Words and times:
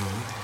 Good. 0.00 0.39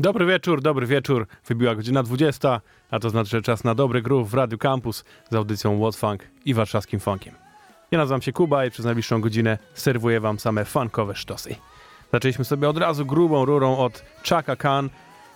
Dobry 0.00 0.26
wieczór, 0.26 0.62
dobry 0.62 0.86
wieczór. 0.86 1.26
Wybiła 1.46 1.74
godzina 1.74 2.02
20, 2.02 2.60
a 2.90 2.98
to 2.98 3.10
znaczy, 3.10 3.30
że 3.30 3.42
czas 3.42 3.64
na 3.64 3.74
dobry 3.74 4.02
groove 4.02 4.30
w 4.30 4.34
Radio 4.34 4.58
Campus 4.58 5.04
z 5.30 5.34
audycją 5.34 5.80
What 5.80 5.96
Funk 5.96 6.22
i 6.44 6.54
warszawskim 6.54 7.00
funkiem. 7.00 7.34
Ja 7.90 7.98
nazywam 7.98 8.22
się 8.22 8.32
Kuba 8.32 8.66
i 8.66 8.70
przez 8.70 8.84
najbliższą 8.84 9.20
godzinę 9.20 9.58
serwuję 9.74 10.20
wam 10.20 10.38
same 10.38 10.64
funkowe 10.64 11.14
sztosy. 11.14 11.54
Zaczęliśmy 12.12 12.44
sobie 12.44 12.68
od 12.68 12.78
razu 12.78 13.06
grubą 13.06 13.44
rurą 13.44 13.76
od 13.76 14.04
Chaka 14.28 14.56
Khan. 14.56 14.90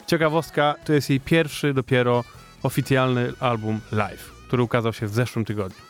Ciekawostka, 0.07 0.75
to 0.85 0.93
jest 0.93 1.11
jej 1.11 1.21
pierwszy 1.21 1.75
dopiero 1.75 2.25
oficjalny 2.63 3.33
album 3.41 3.81
live, 3.93 4.33
który 4.47 4.63
ukazał 4.63 4.93
się 4.93 5.07
w 5.07 5.15
zeszłym 5.15 5.45
tygodniu. 5.45 5.81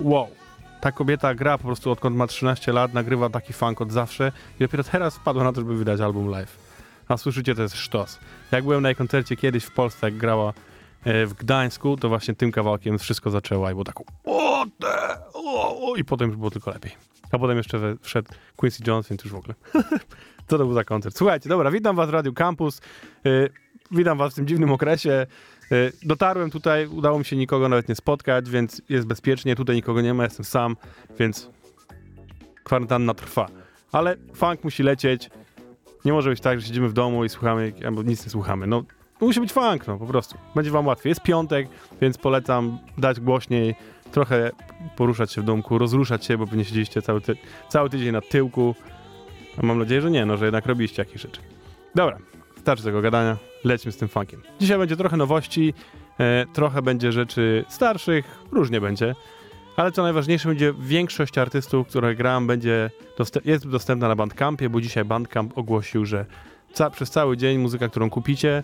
Wow! 0.00 0.28
Ta 0.80 0.92
kobieta 0.92 1.34
gra 1.34 1.58
po 1.58 1.64
prostu 1.64 1.90
odkąd 1.90 2.16
ma 2.16 2.26
13 2.26 2.72
lat, 2.72 2.94
nagrywa 2.94 3.30
taki 3.30 3.52
funk 3.52 3.80
od 3.80 3.92
zawsze 3.92 4.32
i 4.60 4.62
dopiero 4.62 4.84
teraz 4.84 5.16
wpadła 5.16 5.44
na 5.44 5.52
to, 5.52 5.60
żeby 5.60 5.76
wydać 5.76 6.00
album 6.00 6.28
live 6.30 6.67
a 7.08 7.16
słyszycie, 7.16 7.54
to 7.54 7.62
jest 7.62 7.76
sztos. 7.76 8.18
Jak 8.52 8.64
byłem 8.64 8.82
na 8.82 8.88
jej 8.88 8.96
koncercie 8.96 9.36
kiedyś 9.36 9.64
w 9.64 9.70
Polsce, 9.70 10.06
jak 10.06 10.16
grała 10.16 10.52
e, 11.04 11.26
w 11.26 11.34
Gdańsku, 11.34 11.96
to 11.96 12.08
właśnie 12.08 12.34
tym 12.34 12.52
kawałkiem 12.52 12.98
wszystko 12.98 13.30
zaczęło 13.30 13.70
i 13.70 13.72
było 13.72 13.84
tak 13.84 14.00
o, 14.24 14.66
te, 14.78 15.18
o, 15.34 15.90
o, 15.90 15.96
i 15.96 16.04
potem 16.04 16.28
już 16.28 16.36
było 16.36 16.50
tylko 16.50 16.70
lepiej. 16.70 16.92
A 17.32 17.38
potem 17.38 17.56
jeszcze 17.56 17.96
wszedł 18.00 18.28
Quincy 18.56 18.82
Jones, 18.86 19.08
więc 19.08 19.24
już 19.24 19.32
w 19.32 19.36
ogóle. 19.36 19.54
Co 20.48 20.58
to 20.58 20.64
był 20.64 20.72
za 20.72 20.84
koncert? 20.84 21.18
Słuchajcie, 21.18 21.48
dobra, 21.48 21.70
witam 21.70 21.96
was 21.96 22.08
w 22.08 22.12
Radio 22.12 22.32
Campus. 22.32 22.80
Yy, 23.24 23.50
witam 23.90 24.18
was 24.18 24.32
w 24.32 24.36
tym 24.36 24.46
dziwnym 24.46 24.72
okresie. 24.72 25.26
Yy, 25.70 25.92
dotarłem 26.02 26.50
tutaj, 26.50 26.86
udało 26.86 27.18
mi 27.18 27.24
się 27.24 27.36
nikogo 27.36 27.68
nawet 27.68 27.88
nie 27.88 27.94
spotkać, 27.94 28.50
więc 28.50 28.82
jest 28.88 29.06
bezpiecznie. 29.06 29.56
Tutaj 29.56 29.76
nikogo 29.76 30.00
nie 30.00 30.14
ma, 30.14 30.24
jestem 30.24 30.44
sam, 30.44 30.76
więc 31.18 31.50
kwarantanna 32.64 33.14
trwa. 33.14 33.48
Ale 33.92 34.16
funk 34.34 34.64
musi 34.64 34.82
lecieć. 34.82 35.30
Nie 36.04 36.12
może 36.12 36.30
być 36.30 36.40
tak, 36.40 36.60
że 36.60 36.66
siedzimy 36.66 36.88
w 36.88 36.92
domu 36.92 37.24
i 37.24 37.28
słuchamy, 37.28 37.72
albo 37.86 38.02
nic 38.02 38.24
nie 38.24 38.30
słuchamy. 38.30 38.66
No, 38.66 38.82
musi 39.20 39.40
być 39.40 39.52
funk, 39.52 39.86
no 39.86 39.98
po 39.98 40.06
prostu. 40.06 40.38
Będzie 40.54 40.70
wam 40.70 40.86
łatwiej. 40.86 41.10
Jest 41.10 41.22
piątek, 41.22 41.68
więc 42.00 42.18
polecam 42.18 42.78
dać 42.98 43.20
głośniej, 43.20 43.74
trochę 44.12 44.50
poruszać 44.96 45.32
się 45.32 45.40
w 45.40 45.44
domku, 45.44 45.78
rozruszać 45.78 46.24
się, 46.24 46.38
bo 46.38 46.46
pewnie 46.46 46.64
siedzieliście 46.64 47.02
cały, 47.02 47.20
ty 47.20 47.36
cały 47.68 47.90
tydzień 47.90 48.12
na 48.12 48.20
tyłku. 48.20 48.74
A 49.62 49.66
mam 49.66 49.78
nadzieję, 49.78 50.00
że 50.00 50.10
nie, 50.10 50.26
no, 50.26 50.36
że 50.36 50.44
jednak 50.44 50.66
robiliście 50.66 51.02
jakieś 51.02 51.22
rzeczy. 51.22 51.40
Dobra, 51.94 52.18
starczy 52.60 52.84
tego 52.84 53.02
gadania, 53.02 53.36
lećmy 53.64 53.92
z 53.92 53.96
tym 53.96 54.08
funkiem. 54.08 54.42
Dzisiaj 54.60 54.78
będzie 54.78 54.96
trochę 54.96 55.16
nowości, 55.16 55.74
e, 56.20 56.46
trochę 56.52 56.82
będzie 56.82 57.12
rzeczy 57.12 57.64
starszych, 57.68 58.44
różnie 58.52 58.80
będzie. 58.80 59.14
Ale 59.78 59.92
co 59.92 60.02
najważniejsze, 60.02 60.48
będzie 60.48 60.74
większość 60.80 61.38
artystów, 61.38 61.86
które 61.86 62.14
gram, 62.14 62.46
będzie 62.46 62.90
jest 63.44 63.68
dostępna 63.68 64.08
na 64.08 64.16
Bandcampie, 64.16 64.70
bo 64.70 64.80
dzisiaj 64.80 65.04
Bandcamp 65.04 65.58
ogłosił, 65.58 66.04
że 66.04 66.26
ca 66.72 66.90
przez 66.90 67.10
cały 67.10 67.36
dzień 67.36 67.58
muzyka, 67.58 67.88
którą 67.88 68.10
kupicie, 68.10 68.62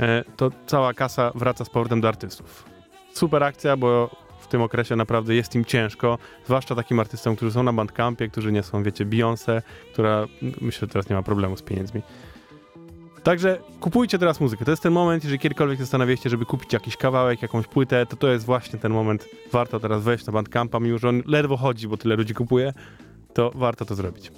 e, 0.00 0.24
to 0.36 0.50
cała 0.66 0.94
kasa 0.94 1.32
wraca 1.34 1.64
z 1.64 1.70
powrotem 1.70 2.00
do 2.00 2.08
artystów. 2.08 2.64
Super 3.12 3.42
akcja, 3.42 3.76
bo 3.76 4.16
w 4.40 4.46
tym 4.46 4.62
okresie 4.62 4.96
naprawdę 4.96 5.34
jest 5.34 5.54
im 5.54 5.64
ciężko, 5.64 6.18
zwłaszcza 6.44 6.74
takim 6.74 7.00
artystom, 7.00 7.36
którzy 7.36 7.52
są 7.52 7.62
na 7.62 7.72
Bandcampie, 7.72 8.28
którzy 8.28 8.52
nie 8.52 8.62
są, 8.62 8.82
wiecie, 8.82 9.06
Beyoncé, 9.06 9.62
która 9.92 10.26
myślę, 10.60 10.80
że 10.80 10.88
teraz 10.88 11.08
nie 11.08 11.16
ma 11.16 11.22
problemu 11.22 11.56
z 11.56 11.62
pieniędzmi. 11.62 12.02
Także 13.24 13.58
kupujcie 13.80 14.18
teraz 14.18 14.40
muzykę. 14.40 14.64
To 14.64 14.70
jest 14.70 14.82
ten 14.82 14.92
moment, 14.92 15.24
jeżeli 15.24 15.38
kiedykolwiek 15.38 15.78
zastanawialiście, 15.78 16.30
żeby 16.30 16.46
kupić 16.46 16.72
jakiś 16.72 16.96
kawałek, 16.96 17.42
jakąś 17.42 17.66
płytę, 17.66 18.06
to 18.06 18.16
to 18.16 18.28
jest 18.28 18.44
właśnie 18.44 18.78
ten 18.78 18.92
moment. 18.92 19.28
Warto 19.52 19.80
teraz 19.80 20.02
wejść 20.02 20.26
na 20.26 20.32
Bandcampa, 20.32 20.80
mimo 20.80 20.98
że 20.98 21.08
on 21.08 21.22
ledwo 21.26 21.56
chodzi, 21.56 21.88
bo 21.88 21.96
tyle 21.96 22.16
ludzi 22.16 22.34
kupuje, 22.34 22.72
to 23.34 23.50
warto 23.54 23.84
to 23.84 23.94
zrobić. 23.94 24.32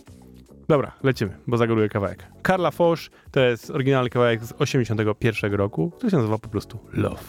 Dobra, 0.69 0.93
lecimy, 1.03 1.37
bo 1.47 1.57
zagaduję 1.57 1.89
kawałek. 1.89 2.27
Carla 2.47 2.71
Foch 2.71 2.99
to 3.31 3.41
jest 3.41 3.71
oryginalny 3.71 4.11
kawałek 4.11 4.45
z 4.45 4.53
81 4.59 5.55
roku, 5.55 5.91
który 5.91 6.11
się 6.11 6.17
nazywa 6.17 6.39
po 6.39 6.49
prostu 6.49 6.79
Love. 6.93 7.25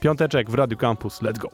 Piąteczek 0.00 0.50
w 0.50 0.54
Radio 0.54 0.78
Campus, 0.78 1.22
let's 1.22 1.38
go! 1.38 1.50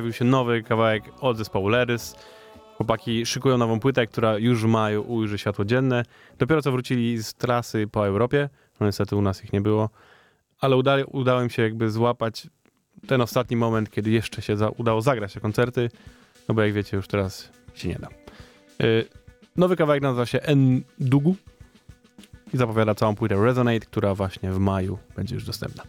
Pojawił 0.00 0.12
się 0.12 0.24
nowy 0.24 0.62
kawałek 0.62 1.04
od 1.20 1.36
zespołu 1.36 1.68
Lerys. 1.68 2.14
Chłopaki 2.76 3.26
szykują 3.26 3.58
nową 3.58 3.80
płytę, 3.80 4.06
która 4.06 4.38
już 4.38 4.62
w 4.62 4.66
maju 4.66 5.12
ujrzy 5.12 5.38
światło 5.38 5.64
dzienne. 5.64 6.02
Dopiero 6.38 6.62
co 6.62 6.72
wrócili 6.72 7.22
z 7.22 7.34
trasy 7.34 7.86
po 7.92 8.06
Europie. 8.06 8.48
No 8.80 8.86
niestety 8.86 9.16
u 9.16 9.22
nas 9.22 9.44
ich 9.44 9.52
nie 9.52 9.60
było. 9.60 9.90
Ale 10.60 10.76
uda, 10.76 10.96
udało 11.04 11.42
im 11.42 11.50
się 11.50 11.62
jakby 11.62 11.90
złapać 11.90 12.46
ten 13.06 13.20
ostatni 13.20 13.56
moment, 13.56 13.90
kiedy 13.90 14.10
jeszcze 14.10 14.42
się 14.42 14.56
za, 14.56 14.68
udało 14.68 15.02
zagrać 15.02 15.32
te 15.32 15.40
koncerty. 15.40 15.90
No 16.48 16.54
bo 16.54 16.62
jak 16.62 16.72
wiecie, 16.72 16.96
już 16.96 17.08
teraz 17.08 17.50
się 17.74 17.88
nie 17.88 17.98
da. 17.98 18.08
Yy, 18.78 19.04
nowy 19.56 19.76
kawałek 19.76 20.02
nazywa 20.02 20.26
się 20.26 20.40
Endugu 20.40 21.36
i 22.54 22.56
zapowiada 22.56 22.94
całą 22.94 23.16
płytę 23.16 23.44
Resonate, 23.44 23.80
która 23.80 24.14
właśnie 24.14 24.52
w 24.52 24.58
maju 24.58 24.98
będzie 25.16 25.34
już 25.34 25.44
dostępna. 25.44 25.82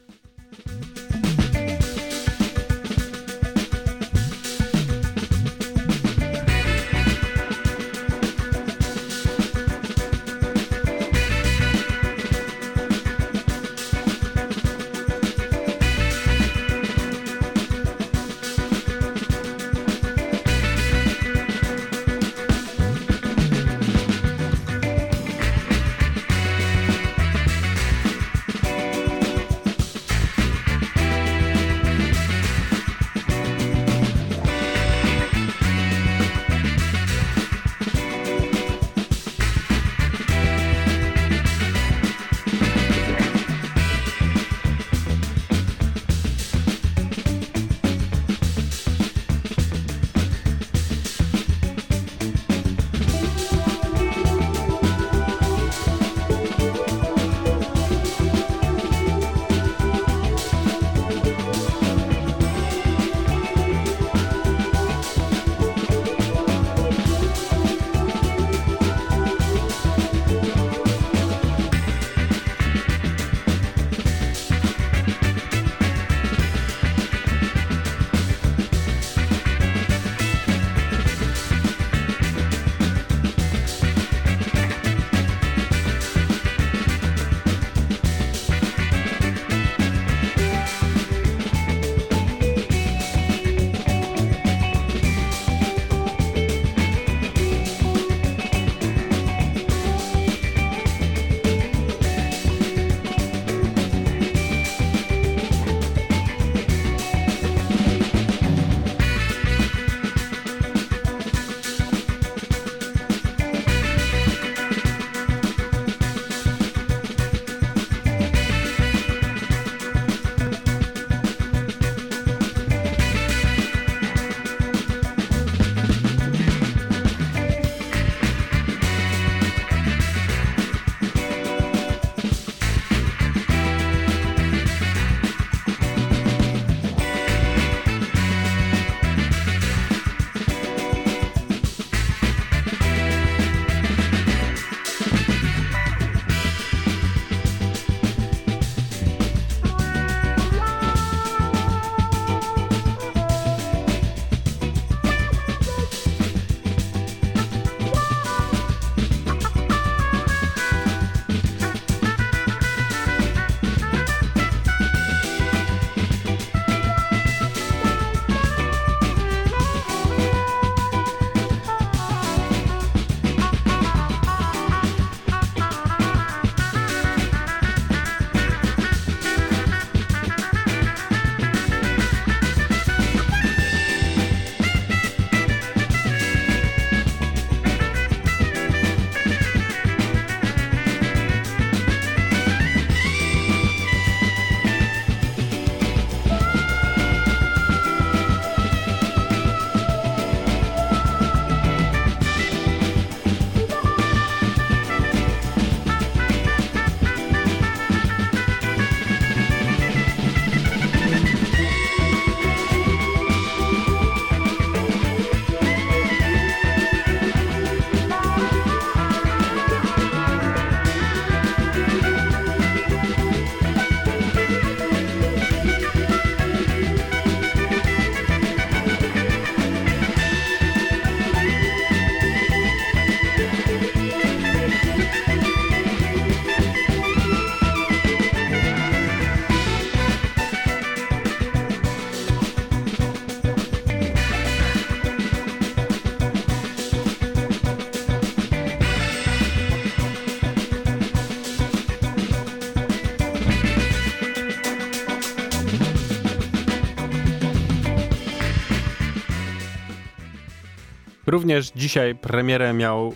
Również 261.31 261.71
dzisiaj 261.75 262.15
premierę 262.15 262.73
miał 262.73 263.13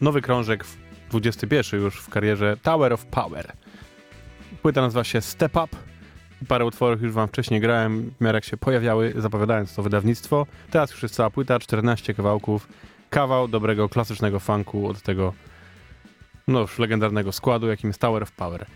nowy 0.00 0.22
krążek, 0.22 0.64
21 1.10 1.80
już 1.80 2.00
w 2.00 2.08
karierze 2.08 2.56
Tower 2.62 2.92
of 2.92 3.06
Power. 3.06 3.52
Płyta 4.62 4.80
nazywa 4.80 5.04
się 5.04 5.20
Step 5.20 5.56
Up 5.56 5.76
Parę 6.48 6.64
utworów 6.64 7.02
już 7.02 7.12
wam 7.12 7.28
wcześniej 7.28 7.60
grałem, 7.60 8.12
w 8.18 8.24
miarę 8.24 8.36
jak 8.36 8.44
się 8.44 8.56
pojawiały, 8.56 9.12
zapowiadając 9.16 9.74
to 9.74 9.82
wydawnictwo. 9.82 10.46
Teraz 10.70 10.90
już 10.90 11.02
jest 11.02 11.14
cała 11.14 11.30
płyta, 11.30 11.58
14 11.58 12.14
kawałków. 12.14 12.68
Kawał 13.10 13.48
dobrego, 13.48 13.88
klasycznego 13.88 14.40
funku 14.40 14.88
od 14.88 15.02
tego 15.02 15.32
no 16.48 16.60
już 16.60 16.78
legendarnego 16.78 17.32
składu, 17.32 17.66
jakim 17.66 17.90
jest 17.90 18.00
Tower 18.00 18.22
of 18.22 18.32
Power. 18.32 18.66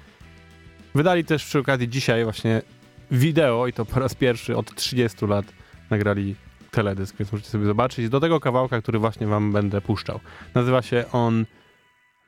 Wydali 0.94 1.24
też 1.24 1.44
przy 1.44 1.58
okazji 1.58 1.88
dzisiaj 1.88 2.24
właśnie 2.24 2.62
wideo 3.10 3.66
i 3.66 3.72
to 3.72 3.84
po 3.84 4.00
raz 4.00 4.14
pierwszy 4.14 4.56
od 4.56 4.74
30 4.74 5.26
lat 5.26 5.46
nagrali 5.90 6.36
teledysk, 6.70 7.16
więc 7.16 7.32
możecie 7.32 7.50
sobie 7.50 7.66
zobaczyć. 7.66 8.08
Do 8.08 8.20
tego 8.20 8.40
kawałka, 8.40 8.80
który 8.82 8.98
właśnie 8.98 9.26
wam 9.26 9.52
będę 9.52 9.80
puszczał. 9.80 10.20
Nazywa 10.54 10.82
się 10.82 11.04
on 11.12 11.46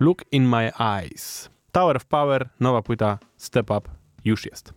Look 0.01 0.25
in 0.33 0.49
My 0.49 0.71
Eyes. 0.79 1.51
Tower 1.73 1.97
of 1.97 2.05
Power, 2.05 2.49
nowa 2.61 2.83
płyta 2.83 3.19
Step 3.37 3.71
Up 3.71 3.91
już 4.25 4.47
jest. 4.47 4.75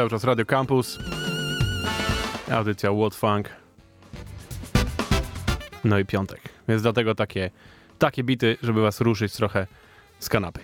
Cały 0.00 0.10
czas 0.10 0.24
Radio 0.24 0.46
Campus. 0.46 0.98
Audycja 2.50 2.90
What 2.92 3.14
Funk. 3.14 3.48
No 5.84 5.98
i 5.98 6.04
piątek. 6.04 6.40
Więc 6.68 6.82
dlatego 6.82 7.14
takie, 7.14 7.50
takie 7.98 8.24
bity, 8.24 8.56
żeby 8.62 8.82
was 8.82 9.00
ruszyć 9.00 9.32
trochę 9.32 9.66
z 10.18 10.28
kanapy. 10.28 10.60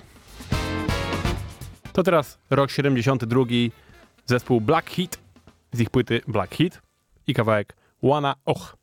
To 1.92 2.02
teraz 2.02 2.38
rok 2.50 2.70
72. 2.70 3.40
Zespół 4.26 4.60
Black 4.60 4.90
Heat 4.90 5.18
z 5.72 5.80
ich 5.80 5.90
płyty 5.90 6.20
Black 6.28 6.56
Heat 6.56 6.82
i 7.26 7.34
kawałek 7.34 7.76
Wana 8.02 8.34
Och. 8.44 8.76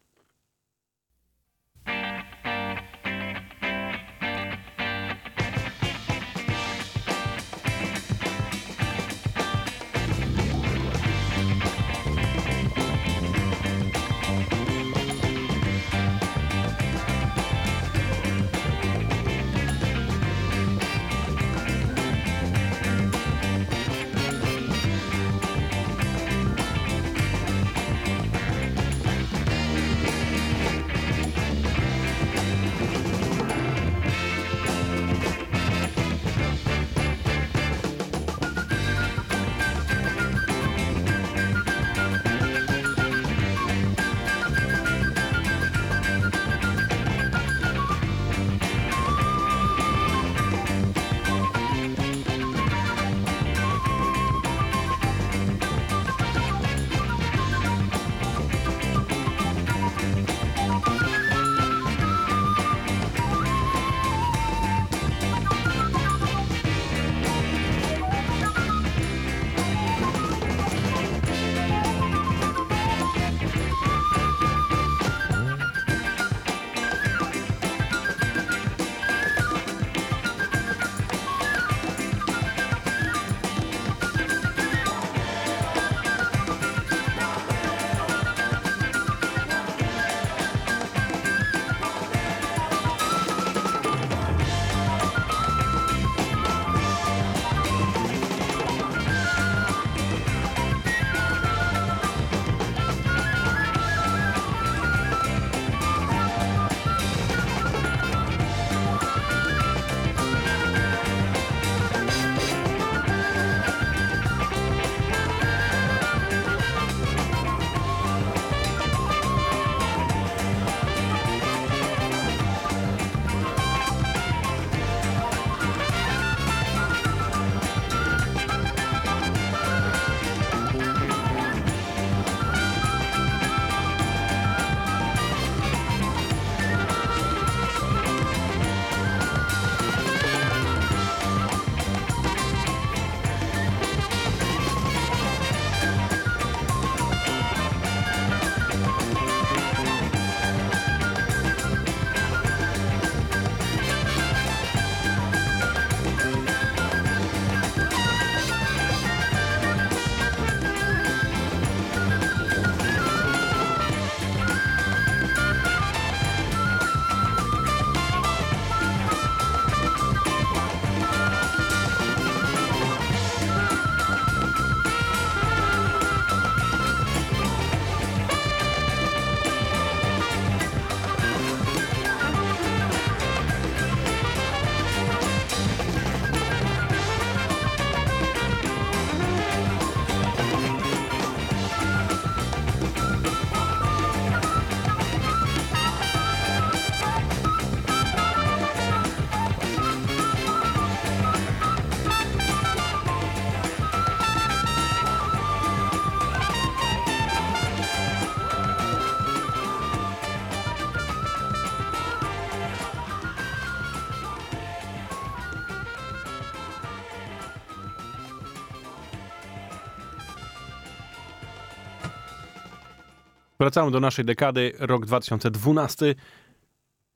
Wracamy 223.63 223.91
do 223.91 223.99
naszej 223.99 224.25
dekady, 224.25 224.71
rok 224.79 225.05
2012. 225.05 226.15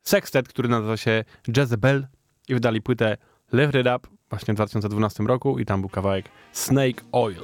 Sextet, 0.02 0.48
który 0.48 0.70
nazywa 0.70 0.98
się 0.98 1.24
Jezebel 1.58 2.08
i 2.48 2.54
wydali 2.54 2.82
płytę 2.82 3.18
Lift 3.54 3.76
It 3.76 3.88
Up 3.96 4.08
właśnie 4.30 4.54
w 4.54 4.58
2012 4.58 5.24
roku 5.24 5.60
i 5.60 5.66
tam 5.66 5.82
był 5.82 5.90
kawałek 5.90 6.26
Snake 6.52 7.04
Oil. 7.12 7.44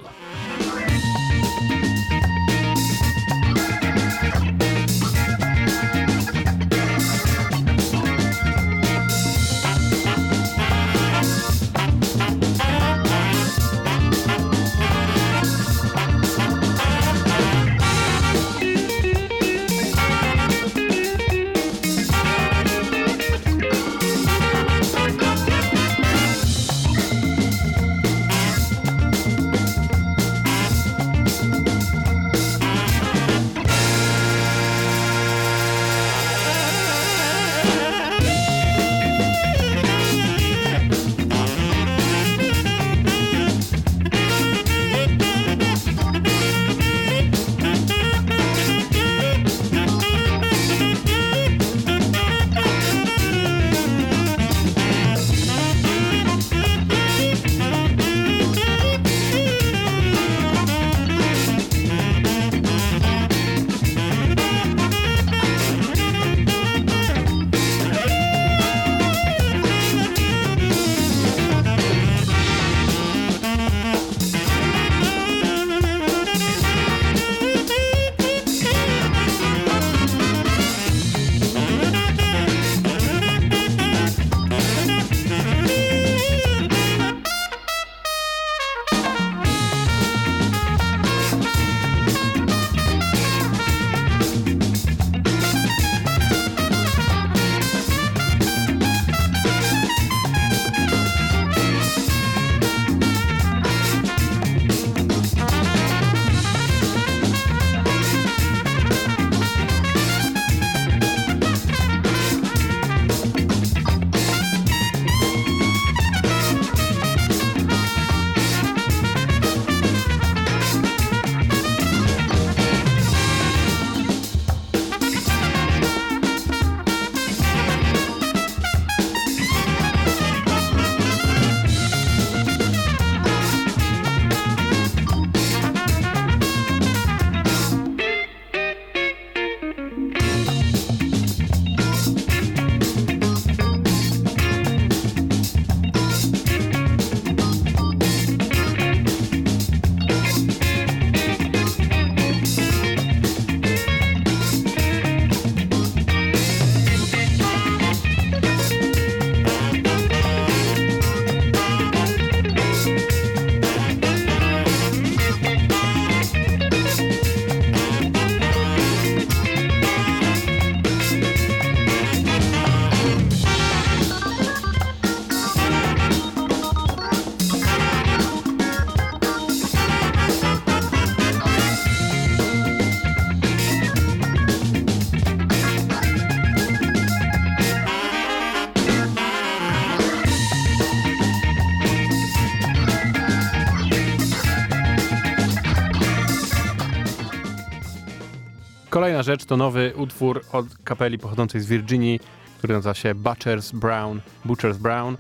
Rzecz 199.24 199.46
to 199.46 199.58
nowy 199.58 199.94
utwór 199.96 200.42
od 200.52 200.66
kapeli 200.84 201.18
pochodzącej 201.18 201.62
z 201.62 201.66
Virginii, 201.66 202.20
który 202.58 202.74
nazywa 202.74 202.94
się 202.94 203.16
Butchers 203.16 203.72
Brown. 203.72 204.22
Butchers 204.46 204.78
Brown. 204.78 205.18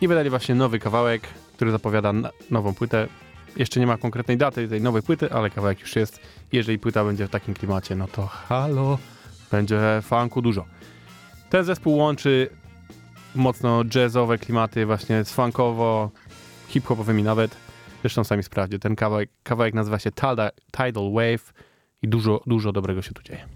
I 0.00 0.08
wydali 0.08 0.30
właśnie 0.30 0.54
nowy 0.54 0.78
kawałek, 0.78 1.22
który 1.52 1.70
zapowiada 1.70 2.12
nową 2.50 2.74
płytę. 2.74 3.08
Jeszcze 3.56 3.80
nie 3.80 3.86
ma 3.86 3.96
konkretnej 3.96 4.36
daty 4.36 4.68
tej 4.68 4.80
nowej 4.80 5.02
płyty, 5.02 5.32
ale 5.32 5.50
kawałek 5.50 5.80
już 5.80 5.96
jest. 5.96 6.20
Jeżeli 6.52 6.78
płyta 6.78 7.04
będzie 7.04 7.26
w 7.26 7.30
takim 7.30 7.54
klimacie, 7.54 7.96
no 7.96 8.08
to 8.08 8.26
halo, 8.26 8.98
będzie 9.50 9.80
funku 10.02 10.42
dużo. 10.42 10.64
Ten 11.50 11.64
zespół 11.64 11.96
łączy 11.96 12.50
mocno 13.34 13.84
jazzowe 13.94 14.38
klimaty 14.38 14.86
właśnie 14.86 15.24
z 15.24 15.32
funkowo, 15.32 16.10
hip-hopowymi 16.68 17.22
nawet. 17.22 17.56
Zresztą 18.00 18.24
sami 18.24 18.42
sprawdźcie. 18.42 18.78
Ten 18.78 18.96
kawałek, 18.96 19.30
kawałek 19.42 19.74
nazywa 19.74 19.98
się 19.98 20.10
Tidal 20.72 21.12
Wave 21.12 21.52
i 22.02 22.08
dużo, 22.08 22.40
dużo 22.46 22.72
dobrego 22.72 23.02
się 23.02 23.14
tu 23.14 23.22
dzieje. 23.22 23.48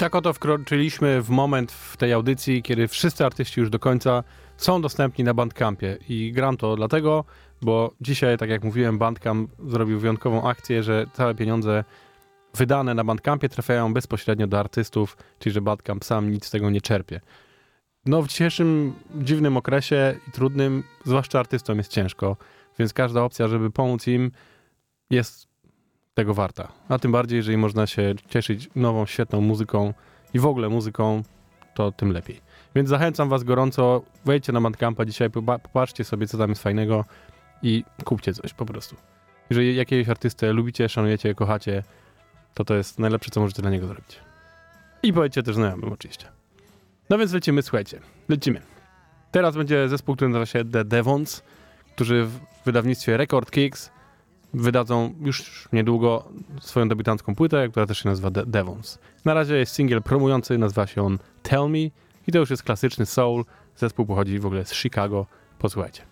Tak 0.00 0.14
oto 0.14 0.32
wkroczyliśmy 0.32 1.22
w 1.22 1.30
moment 1.30 1.72
w 1.72 1.96
tej 1.96 2.12
audycji, 2.12 2.62
kiedy 2.62 2.88
wszyscy 2.88 3.24
artyści 3.24 3.60
już 3.60 3.70
do 3.70 3.78
końca 3.78 4.24
są 4.56 4.82
dostępni 4.82 5.24
na 5.24 5.34
Bandcampie. 5.34 5.98
I 6.08 6.32
gram 6.32 6.56
to 6.56 6.76
dlatego, 6.76 7.24
bo 7.62 7.92
dzisiaj, 8.00 8.38
tak 8.38 8.50
jak 8.50 8.64
mówiłem, 8.64 8.98
Bandcamp 8.98 9.50
zrobił 9.66 10.00
wyjątkową 10.00 10.48
akcję, 10.48 10.82
że 10.82 11.06
całe 11.12 11.34
pieniądze 11.34 11.84
wydane 12.54 12.94
na 12.94 13.04
Bandcampie 13.04 13.48
trafiają 13.48 13.94
bezpośrednio 13.94 14.46
do 14.46 14.60
artystów, 14.60 15.16
czyli 15.38 15.52
że 15.52 15.60
Bandcamp 15.60 16.04
sam 16.04 16.30
nic 16.30 16.46
z 16.46 16.50
tego 16.50 16.70
nie 16.70 16.80
czerpie. 16.80 17.20
No 18.06 18.22
w 18.22 18.28
dzisiejszym 18.28 18.94
dziwnym 19.14 19.56
okresie 19.56 20.14
i 20.28 20.30
trudnym, 20.30 20.82
zwłaszcza 21.04 21.40
artystom 21.40 21.78
jest 21.78 21.92
ciężko, 21.92 22.36
więc 22.78 22.92
każda 22.92 23.22
opcja, 23.22 23.48
żeby 23.48 23.70
pomóc 23.70 24.06
im 24.06 24.30
jest 25.10 25.49
tego 26.14 26.34
warta. 26.34 26.68
A 26.88 26.98
tym 26.98 27.12
bardziej, 27.12 27.36
jeżeli 27.36 27.56
można 27.56 27.86
się 27.86 28.14
cieszyć 28.28 28.68
nową, 28.76 29.06
świetną 29.06 29.40
muzyką 29.40 29.94
i 30.34 30.38
w 30.38 30.46
ogóle 30.46 30.68
muzyką, 30.68 31.22
to 31.74 31.92
tym 31.92 32.12
lepiej. 32.12 32.40
Więc 32.74 32.88
zachęcam 32.88 33.28
was 33.28 33.44
gorąco, 33.44 34.02
wejdźcie 34.24 34.52
na 34.52 34.60
Bandcampa 34.60 35.04
dzisiaj, 35.04 35.30
popa- 35.30 35.58
popatrzcie 35.58 36.04
sobie, 36.04 36.26
co 36.26 36.38
tam 36.38 36.50
jest 36.50 36.62
fajnego 36.62 37.04
i 37.62 37.84
kupcie 38.04 38.34
coś 38.34 38.54
po 38.54 38.66
prostu. 38.66 38.96
Jeżeli 39.50 39.76
jakiegoś 39.76 40.08
artystę 40.08 40.52
lubicie, 40.52 40.88
szanujecie, 40.88 41.34
kochacie, 41.34 41.82
to 42.54 42.64
to 42.64 42.74
jest 42.74 42.98
najlepsze, 42.98 43.30
co 43.30 43.40
możecie 43.40 43.62
dla 43.62 43.70
niego 43.70 43.86
zrobić. 43.86 44.20
I 45.02 45.12
powiedzcie 45.12 45.42
też 45.42 45.54
znajomym 45.54 45.92
oczywiście. 45.92 46.26
No 47.10 47.18
więc 47.18 47.32
lecimy, 47.32 47.62
słuchajcie. 47.62 48.00
Lecimy. 48.28 48.62
Teraz 49.30 49.56
będzie 49.56 49.88
zespół, 49.88 50.16
który 50.16 50.28
nazywa 50.28 50.46
się 50.46 50.64
The 50.64 50.84
Devons, 50.84 51.42
którzy 51.94 52.24
w 52.24 52.38
wydawnictwie 52.64 53.16
Record 53.16 53.50
Kicks 53.50 53.90
wydadzą 54.54 55.14
już 55.20 55.68
niedługo 55.72 56.24
swoją 56.60 56.88
debiutancką 56.88 57.34
płytę, 57.34 57.68
która 57.68 57.86
też 57.86 57.98
się 57.98 58.08
nazywa 58.08 58.30
The 58.30 58.46
Devons. 58.46 58.98
Na 59.24 59.34
razie 59.34 59.56
jest 59.56 59.74
singiel 59.74 60.02
promujący, 60.02 60.58
nazywa 60.58 60.86
się 60.86 61.06
on 61.06 61.18
Tell 61.42 61.68
Me 61.70 61.78
i 62.26 62.32
to 62.32 62.38
już 62.38 62.50
jest 62.50 62.62
klasyczny 62.62 63.06
soul. 63.06 63.44
Zespół 63.76 64.06
pochodzi 64.06 64.38
w 64.38 64.46
ogóle 64.46 64.64
z 64.64 64.74
Chicago. 64.74 65.26
Posłuchajcie. 65.58 66.02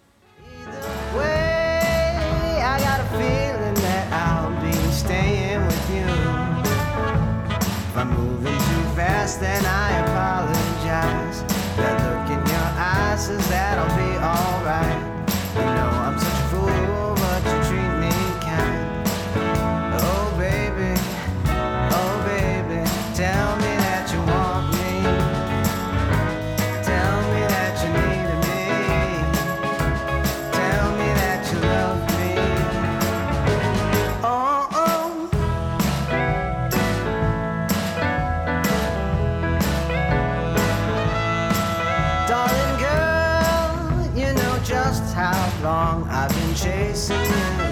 Chasing 46.58 47.67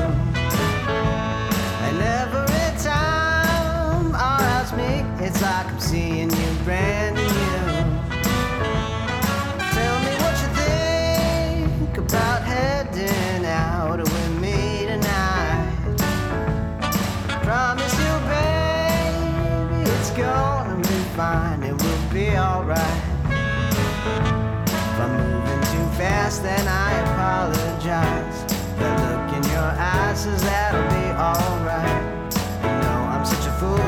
says 30.26 30.42
that'll 30.42 30.82
be 30.90 31.06
alright. 31.14 32.34
You 32.64 32.74
know 32.82 32.98
I'm 33.14 33.24
such 33.24 33.46
a 33.46 33.52
fool, 33.60 33.78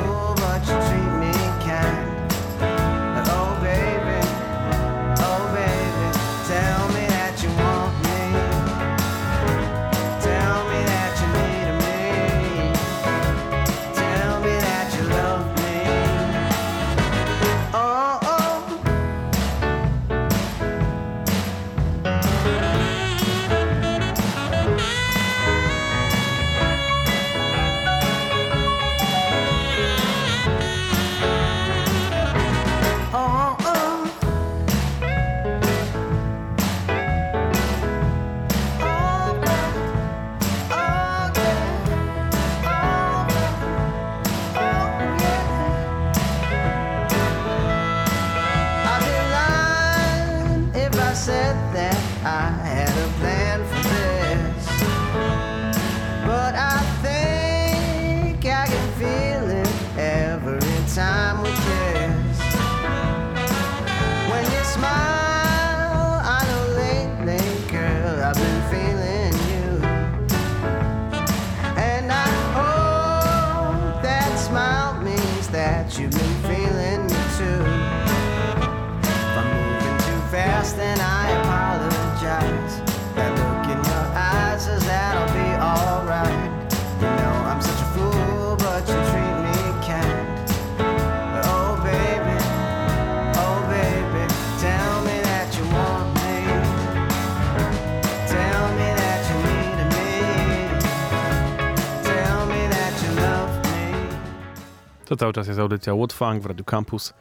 To 105.09 105.17
cały 105.17 105.33
czas 105.33 105.49
jest 105.49 105.61
audycja 105.61 105.95
What 105.95 106.13
Funk 106.13 106.43
w 106.43 106.47
Radio 106.47 106.65
Campus. 106.65 107.15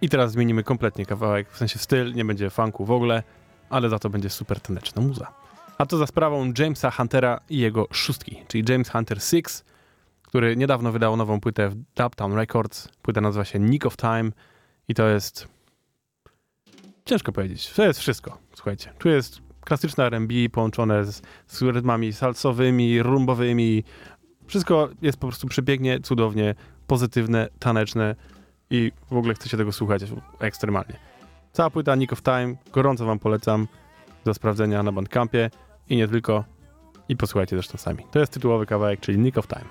I 0.00 0.08
teraz 0.08 0.32
zmienimy 0.32 0.64
kompletnie 0.64 1.06
kawałek, 1.06 1.50
w 1.50 1.56
sensie 1.56 1.78
styl, 1.78 2.14
nie 2.14 2.24
będzie 2.24 2.50
funku 2.50 2.84
w 2.84 2.90
ogóle, 2.90 3.22
ale 3.70 3.88
za 3.88 3.98
to 3.98 4.10
będzie 4.10 4.30
super 4.30 4.60
taneczna 4.60 5.02
muza. 5.02 5.32
A 5.78 5.86
to 5.86 5.96
za 5.96 6.06
sprawą 6.06 6.52
Jamesa 6.58 6.90
Huntera 6.90 7.40
i 7.50 7.58
jego 7.58 7.88
szóstki, 7.90 8.42
czyli 8.48 8.64
James 8.68 8.90
Hunter 8.90 9.22
6, 9.22 9.44
który 10.22 10.56
niedawno 10.56 10.92
wydał 10.92 11.16
nową 11.16 11.40
płytę 11.40 11.68
w 11.68 11.74
Dubtown 11.74 12.34
Records. 12.34 12.88
Płyta 13.02 13.20
nazywa 13.20 13.44
się 13.44 13.58
Nick 13.58 13.86
of 13.86 13.96
Time 13.96 14.30
i 14.88 14.94
to 14.94 15.08
jest... 15.08 15.48
Ciężko 17.04 17.32
powiedzieć. 17.32 17.70
To 17.70 17.84
jest 17.84 18.00
wszystko, 18.00 18.38
słuchajcie. 18.54 18.92
Tu 18.98 19.08
jest 19.08 19.40
klasyczne 19.60 20.04
R&B 20.04 20.34
połączone 20.52 21.04
z, 21.04 21.22
z 21.46 21.62
rytmami 21.62 22.12
salsowymi, 22.12 23.02
rumbowymi. 23.02 23.84
Wszystko 24.46 24.88
jest 25.02 25.18
po 25.18 25.26
prostu 25.26 25.48
przepięknie, 25.48 26.00
cudownie, 26.00 26.54
pozytywne, 26.86 27.48
taneczne 27.58 28.14
i 28.70 28.92
w 29.10 29.16
ogóle 29.16 29.34
chcecie 29.34 29.56
tego 29.56 29.72
słuchać 29.72 30.02
ekstremalnie. 30.38 30.96
Cała 31.52 31.70
płyta 31.70 31.94
Nick 31.94 32.12
of 32.12 32.22
Time, 32.22 32.54
gorąco 32.72 33.06
wam 33.06 33.18
polecam 33.18 33.68
do 34.24 34.34
sprawdzenia 34.34 34.82
na 34.82 34.92
Bandcampie 34.92 35.50
i 35.88 35.96
nie 35.96 36.08
tylko. 36.08 36.44
I 37.08 37.16
posłuchajcie 37.16 37.56
zresztą 37.56 37.78
sami. 37.78 38.04
To 38.10 38.18
jest 38.18 38.32
tytułowy 38.32 38.66
kawałek, 38.66 39.00
czyli 39.00 39.18
Nick 39.18 39.38
of 39.38 39.46
Time. 39.46 39.64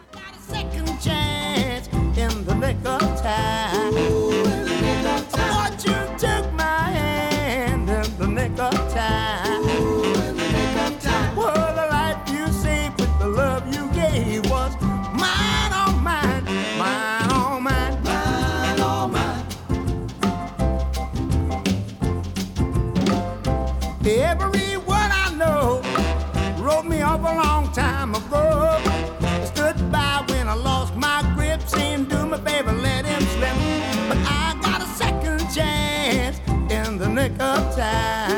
In 37.25 37.37
the 37.37 37.37
nick 37.37 37.41
of 37.41 37.75
time. 37.75 38.34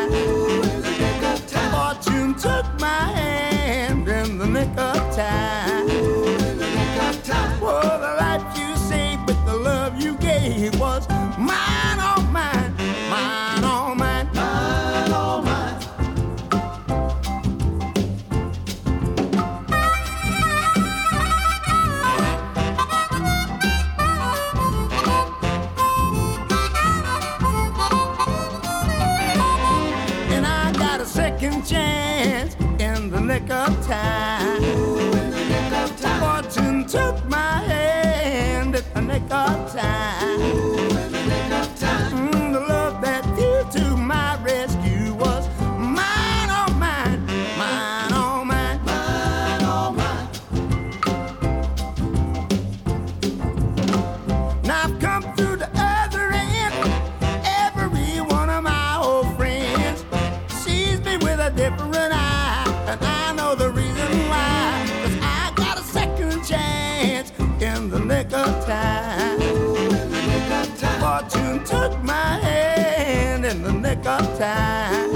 Took 71.87 72.03
my 72.03 72.39
hand 72.43 73.45
in 73.45 73.63
the 73.63 73.71
nick 73.71 74.05
of 74.05 74.25
time. 74.37 75.11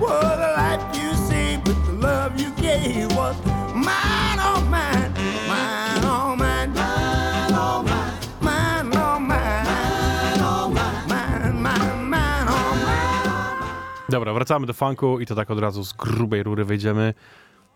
Well, 0.00 0.36
the 0.44 0.50
life 0.60 0.84
you 0.96 1.14
saved 1.28 1.68
with 1.68 1.80
the 1.86 1.96
love 2.06 2.32
you 2.40 2.50
gave 2.60 3.08
was 3.16 3.36
mine, 3.74 4.38
all 4.46 4.60
mine, 4.76 5.12
mine, 5.48 6.04
all 6.04 6.36
mine, 6.36 6.72
mine, 6.74 7.52
all 7.54 7.82
mine, 7.82 8.12
mine, 8.40 8.96
all 8.96 9.20
mine, 9.20 9.64
mine, 9.64 10.40
all 10.42 10.68
mine, 10.68 11.08
mine, 11.08 11.62
mine, 11.62 12.10
mine, 12.10 12.48
all 12.48 12.74
mine. 12.84 14.08
Dobra, 14.08 14.32
wracamy 14.32 14.66
do 14.66 14.72
funku 14.72 15.20
i 15.20 15.26
to 15.26 15.34
tak 15.34 15.50
od 15.50 15.58
razu 15.58 15.84
z 15.84 15.92
grubej 15.92 16.42
rury 16.42 16.64
wejdziemy, 16.64 17.14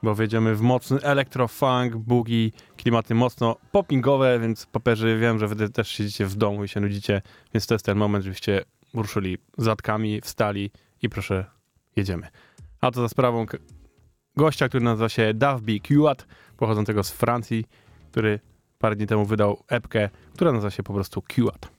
bo 0.03 0.15
wejdziemy 0.15 0.55
w 0.55 0.63
mocny 0.63 1.03
elektrofunk, 1.03 1.97
boogie, 1.97 2.51
klimaty 2.85 3.15
mocno 3.15 3.57
poppingowe, 3.73 4.39
więc 4.39 4.67
paperzy 4.67 5.19
wiem, 5.19 5.39
że 5.39 5.49
wy 5.49 5.71
też 5.71 5.89
siedzicie 5.89 6.27
w 6.27 6.37
domu 6.37 6.65
i 6.65 6.69
się 6.69 6.81
nudzicie, 6.81 7.23
więc 7.55 7.67
to 7.67 7.75
jest 7.75 7.87
ten 7.87 7.99
moment, 7.99 8.25
żebyście 8.25 8.65
ruszyli 8.95 9.39
zadkami, 9.59 10.21
wstali 10.21 10.71
i 11.03 11.09
proszę, 11.09 11.45
jedziemy. 11.97 12.29
A 12.81 12.91
to 12.91 13.01
za 13.01 13.09
sprawą 13.09 13.47
gościa, 14.37 14.69
który 14.69 14.85
nazywa 14.85 15.09
się 15.09 15.35
Davby 15.35 15.81
Kuat, 15.81 16.27
pochodzącego 16.57 17.05
z 17.05 17.11
Francji, 17.11 17.65
który 18.11 18.41
parę 18.79 18.97
dni 18.97 19.07
temu 19.07 19.25
wydał 19.25 19.63
epkę, 19.69 20.11
która 20.35 20.53
nazywa 20.53 20.71
się 20.71 20.83
po 20.83 20.95
prostu 20.95 21.23
Kuat. 21.35 21.74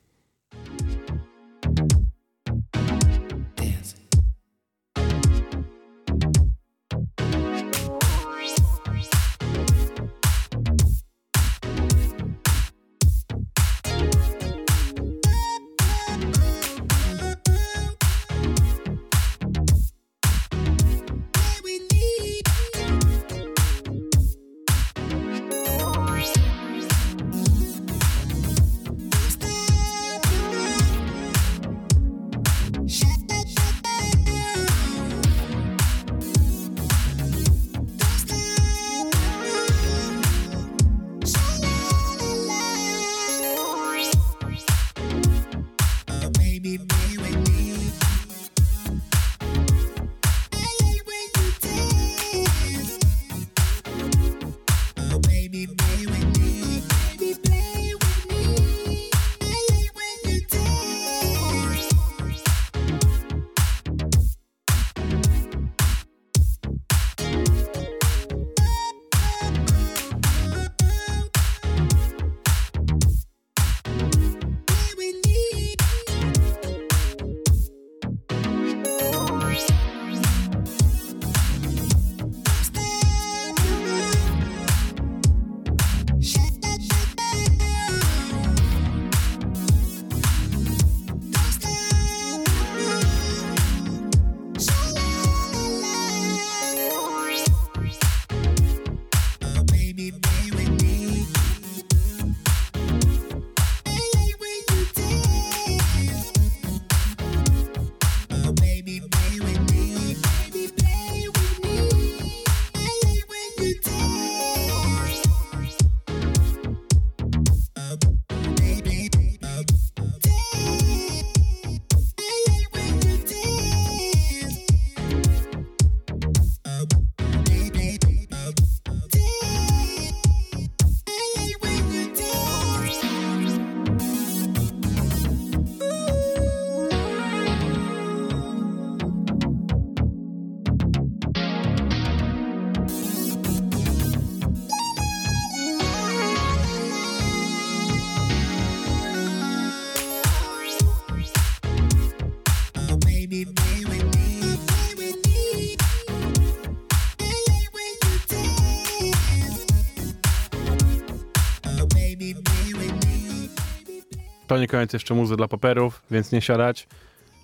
To 164.55 164.59
nie 164.59 164.67
koniec 164.67 164.93
jeszcze 164.93 165.13
muzy 165.13 165.37
dla 165.37 165.47
paperów, 165.47 166.01
więc 166.11 166.31
nie 166.31 166.41
siadać. 166.41 166.87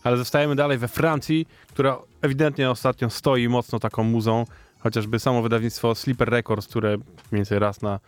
Ale 0.03 0.17
zostajemy 0.17 0.55
dalej 0.55 0.77
we 0.77 0.87
Francji, 0.87 1.47
która 1.67 1.97
ewidentnie 2.21 2.69
ostatnio 2.69 3.09
stoi 3.09 3.49
mocno 3.49 3.79
taką 3.79 4.03
muzą, 4.03 4.45
Chociażby 4.79 5.19
samo 5.19 5.41
wydawnictwo 5.41 5.95
Sleeper 5.95 6.29
Records, 6.29 6.67
które 6.67 6.97
mniej 6.97 7.05
więcej 7.31 7.59
raz 7.59 7.81
na 7.81 7.99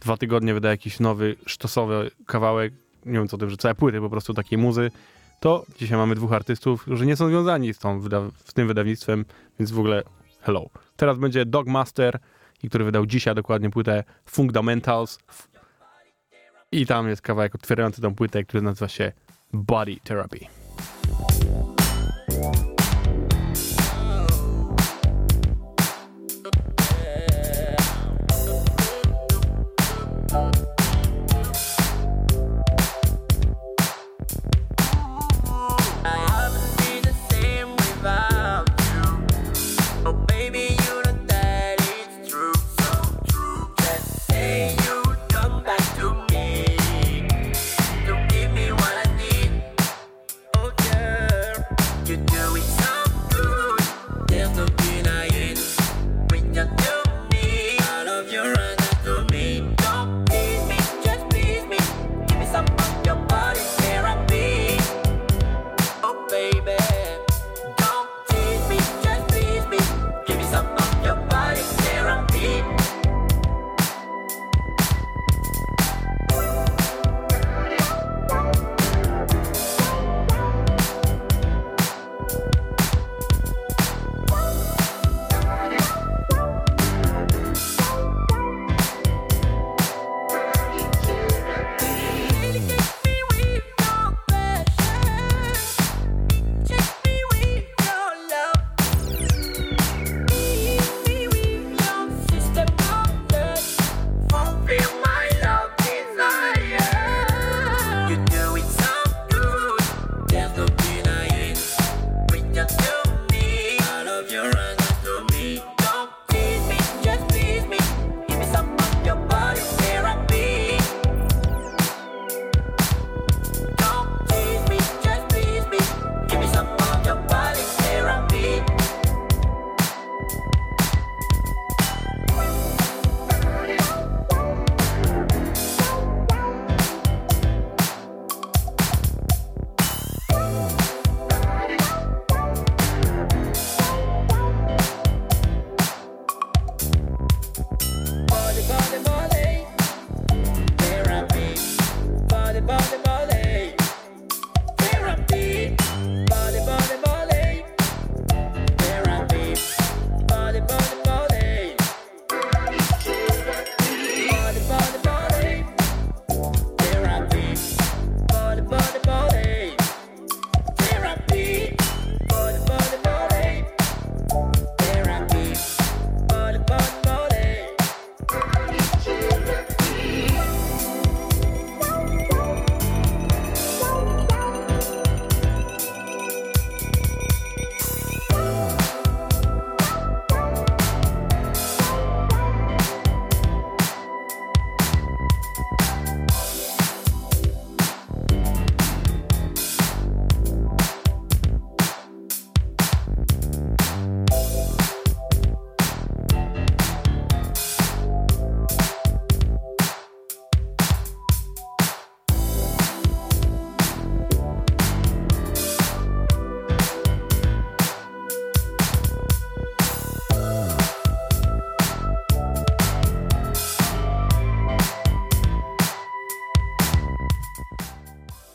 dwa 0.00 0.16
tygodnie 0.16 0.54
wyda 0.54 0.70
jakiś 0.70 1.00
nowy, 1.00 1.36
sztosowy 1.46 2.10
kawałek, 2.26 2.72
nie 3.06 3.12
wiem 3.12 3.28
co 3.28 3.38
tym, 3.38 3.50
że 3.50 3.56
całe 3.56 3.74
płyty 3.74 4.00
po 4.00 4.10
prostu 4.10 4.34
takiej 4.34 4.58
muzy, 4.58 4.90
to 5.40 5.66
dzisiaj 5.78 5.98
mamy 5.98 6.14
dwóch 6.14 6.32
artystów, 6.32 6.82
którzy 6.82 7.06
nie 7.06 7.16
są 7.16 7.28
związani 7.28 7.74
z, 7.74 7.78
tą 7.78 8.00
z 8.44 8.52
tym 8.54 8.68
wydawnictwem, 8.68 9.24
więc 9.58 9.70
w 9.70 9.78
ogóle 9.78 10.02
hello. 10.40 10.70
Teraz 10.96 11.18
będzie 11.18 11.46
Dogmaster, 11.46 12.18
który 12.68 12.84
wydał 12.84 13.06
dzisiaj 13.06 13.34
dokładnie 13.34 13.70
płytę 13.70 14.04
Fundamentals 14.26 15.18
i 16.72 16.86
tam 16.86 17.08
jest 17.08 17.22
kawałek 17.22 17.54
otwierający 17.54 18.02
tą 18.02 18.14
płytę, 18.14 18.44
który 18.44 18.62
nazywa 18.62 18.88
się 18.88 19.12
Body 19.52 19.96
Therapy. 20.04 20.38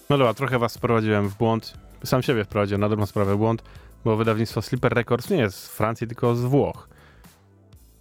No 0.10 0.18
dobra, 0.18 0.34
trochę 0.34 0.60
was 0.60 0.78
wprowadziłem 0.78 1.30
w 1.30 1.38
błąd. 1.38 1.74
Sam 2.04 2.24
siebie 2.24 2.44
wprowadziłem 2.44 2.82
na 2.82 2.90
dobrą 2.90 3.06
sprawę 3.06 3.36
w 3.36 3.38
błąd, 3.38 3.64
bo 4.06 4.16
wydawnictwo 4.16 4.62
Sleeper 4.62 4.94
Records 4.94 5.30
nie 5.30 5.38
jest 5.38 5.60
z 5.60 5.68
Francji, 5.68 6.08
tylko 6.08 6.36
z 6.36 6.42
Włoch. 6.42 6.90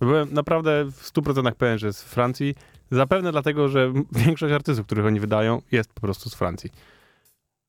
Byłem 0.01 0.35
naprawdę 0.35 0.85
w 0.85 1.13
100% 1.13 1.53
pewien, 1.53 1.79
że 1.79 1.87
jest 1.87 1.99
z 1.99 2.05
Francji. 2.05 2.55
Zapewne 2.91 3.33
dlatego, 3.33 3.69
że 3.69 3.93
większość 4.13 4.55
artystów, 4.55 4.87
których 4.87 5.07
oni 5.07 5.21
wydają, 5.21 5.63
jest 5.73 5.93
po 5.93 6.01
prostu 6.01 6.31
z 6.31 6.35
Francji. 6.35 6.71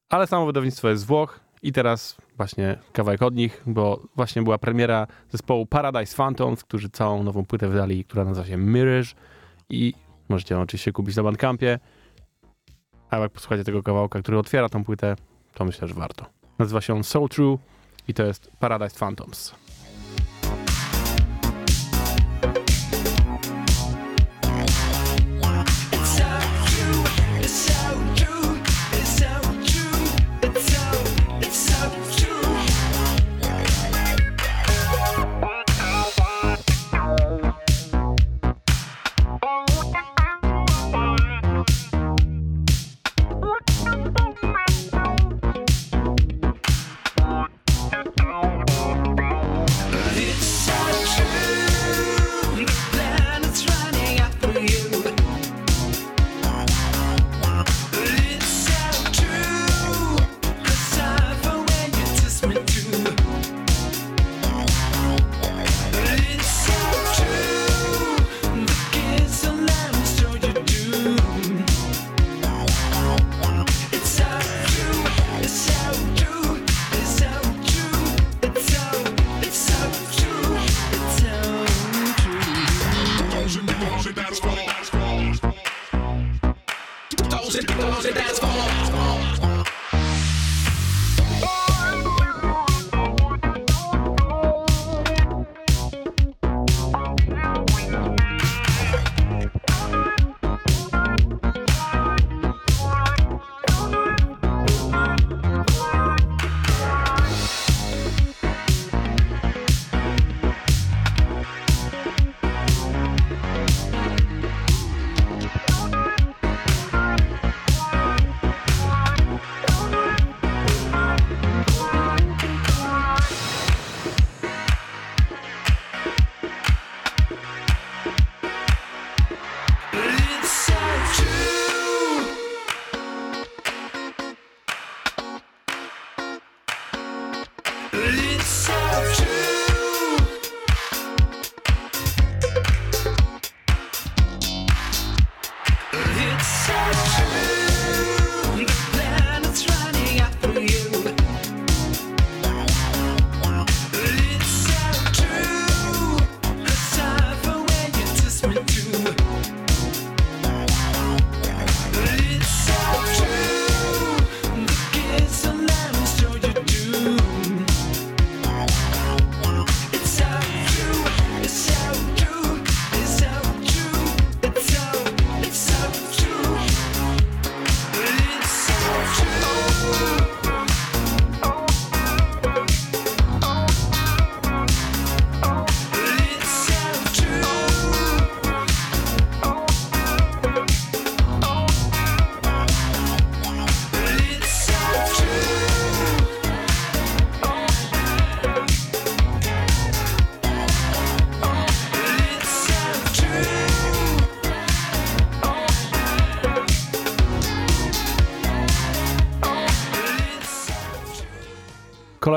Ale 0.10 0.28
samo 0.28 0.46
wydawnictwo 0.46 0.90
jest 0.90 1.04
z 1.04 1.06
Włoch 1.06 1.40
i 1.64 1.72
teraz 1.72 2.18
właśnie 2.38 2.80
kawałek 2.94 3.22
od 3.22 3.36
nich, 3.36 3.64
bo 3.66 4.04
właśnie 4.16 4.42
była 4.42 4.58
premiera 4.58 5.08
zespołu 5.30 5.66
Paradise 5.66 6.16
Phantoms, 6.16 6.64
którzy 6.64 6.90
całą 6.90 7.24
nową 7.24 7.46
płytę 7.46 7.68
wydali, 7.68 8.06
która 8.06 8.24
nazywa 8.24 8.48
się 8.48 8.58
Mirage 8.58 9.10
i 9.70 9.94
możecie 10.30 10.56
ją 10.56 10.62
oczywiście 10.62 10.92
kupić 10.92 11.16
na 11.16 11.24
Bandcampie. 11.24 11.80
A 13.10 13.18
jak 13.18 13.32
posłuchacie 13.32 13.64
tego 13.64 13.84
kawałka, 13.84 14.20
który 14.20 14.38
otwiera 14.38 14.70
tą 14.70 14.84
płytę, 14.84 15.16
to 15.54 15.66
myślę, 15.66 15.88
że 15.88 15.94
warto. 15.94 16.26
Nazywa 16.60 16.82
się 16.82 16.94
on 16.94 17.04
So 17.04 17.28
True 17.28 17.60
i 18.08 18.14
to 18.14 18.24
jest 18.24 18.52
Paradise 18.60 19.00
Phantoms. 19.00 19.56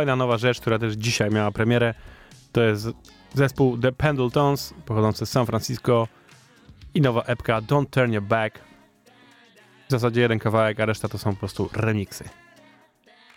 Kolejna 0.00 0.16
nowa 0.16 0.38
rzecz, 0.38 0.60
która 0.60 0.78
też 0.78 0.94
dzisiaj 0.94 1.30
miała 1.30 1.50
premierę, 1.50 1.94
to 2.52 2.62
jest 2.62 2.88
zespół 3.34 3.78
The 3.78 3.92
Pendletons 3.92 4.74
pochodzący 4.86 5.26
z 5.26 5.30
San 5.30 5.46
Francisco 5.46 6.08
i 6.94 7.00
nowa 7.00 7.22
epka 7.22 7.60
Don't 7.60 7.86
Turn 7.90 8.12
Your 8.12 8.22
Back. 8.22 8.60
W 9.88 9.90
zasadzie 9.90 10.20
jeden 10.20 10.38
kawałek, 10.38 10.80
a 10.80 10.86
reszta 10.86 11.08
to 11.08 11.18
są 11.18 11.32
po 11.32 11.38
prostu 11.38 11.70
remixy. 11.72 12.24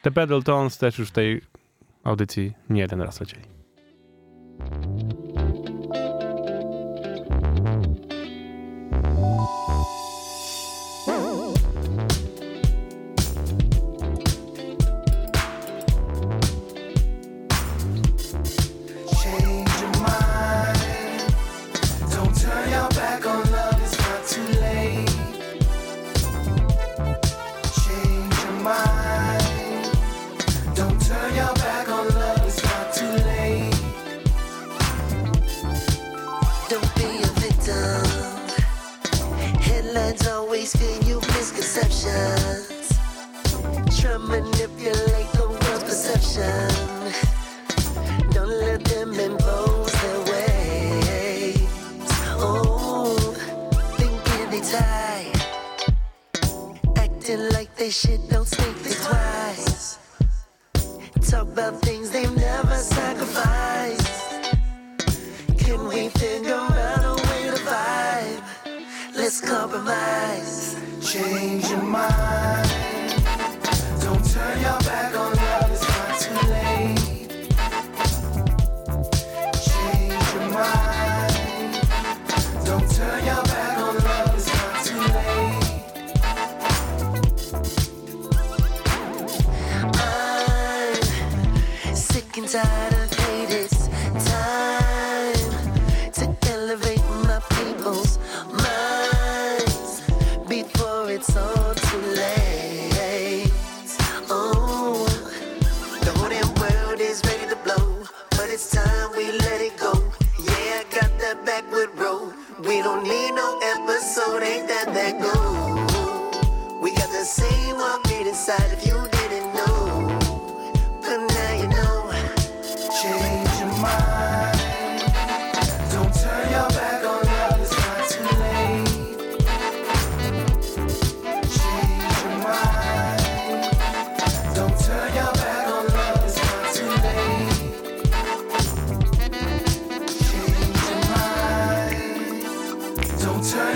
The 0.01 0.11
Pendletons 0.11 0.77
też 0.77 0.99
już 0.99 1.09
w 1.09 1.11
tej 1.11 1.41
audycji 2.03 2.53
nie 2.69 2.81
jeden 2.81 3.01
raz 3.01 3.19
lecieli. 3.19 3.45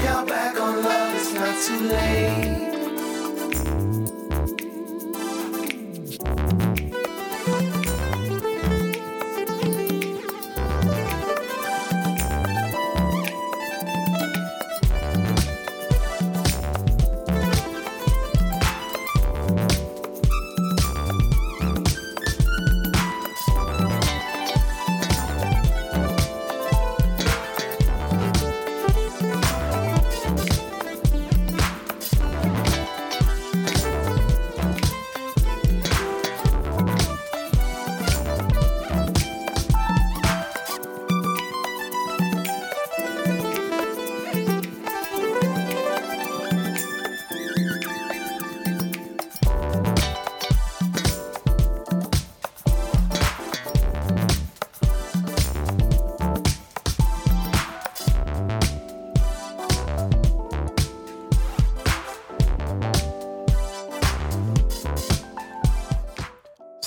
you're 0.04 0.26
back 0.26 0.60
on 0.60 0.84
love, 0.84 1.16
it's 1.16 1.34
not 1.34 1.56
too 1.66 1.88
late. 1.88 2.67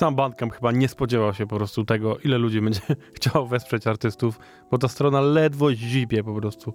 Sam 0.01 0.15
Bandcamp 0.15 0.53
chyba 0.53 0.73
nie 0.73 0.89
spodziewał 0.89 1.35
się 1.35 1.47
po 1.47 1.57
prostu 1.57 1.85
tego, 1.85 2.19
ile 2.19 2.39
ludzi 2.39 2.61
będzie 2.61 2.81
chciało 3.17 3.47
wesprzeć 3.47 3.87
artystów, 3.87 4.39
bo 4.71 4.79
ta 4.79 4.89
strona 4.89 5.21
ledwo 5.21 5.75
zipie 5.75 6.25
po 6.25 6.35
prostu. 6.35 6.73